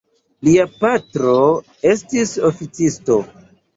Lia 0.47 0.63
patro 0.77 1.35
estis 1.93 2.33
oficisto. 2.51 3.19